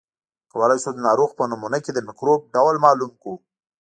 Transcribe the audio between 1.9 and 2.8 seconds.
د مکروب ډول